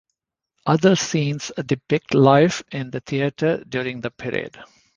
[0.65, 4.57] Other scenes depict life in the theatre during the period.